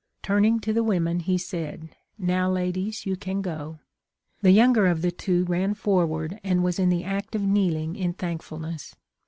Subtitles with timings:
[0.23, 3.77] Turning to the women he said,' Now, ladies, you can go.'
[4.41, 8.13] The younger of the two ran forward and was in the act of kneeling in
[8.13, 8.95] thankfulness.